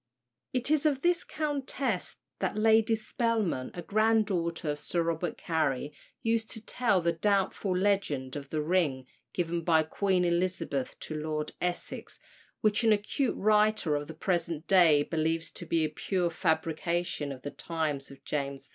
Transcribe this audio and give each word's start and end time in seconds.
It 0.51 0.71
is 0.71 0.87
of 0.87 1.03
this 1.03 1.23
countess 1.23 2.17
that 2.39 2.57
Lady 2.57 2.95
Spelman, 2.95 3.69
a 3.75 3.83
granddaughter 3.83 4.71
of 4.71 4.79
Sir 4.79 5.03
Robert 5.03 5.37
Cary, 5.37 5.93
used 6.23 6.49
to 6.53 6.65
tell 6.65 7.01
the 7.01 7.13
doubtful 7.13 7.77
legend 7.77 8.35
of 8.35 8.49
the 8.49 8.61
ring 8.63 9.05
given 9.31 9.63
by 9.63 9.83
Queen 9.83 10.25
Elizabeth 10.25 10.99
to 11.01 11.13
Lord 11.13 11.51
Essex, 11.61 12.19
which 12.61 12.83
an 12.83 12.91
acute 12.91 13.37
writer 13.37 13.95
of 13.95 14.07
the 14.07 14.15
present 14.15 14.67
day 14.67 15.03
believes 15.03 15.51
to 15.51 15.67
be 15.67 15.85
a 15.85 15.89
pure 15.89 16.31
fabrication 16.31 17.31
of 17.31 17.43
the 17.43 17.51
times 17.51 18.09
of 18.09 18.25
James 18.25 18.69
I. 18.69 18.69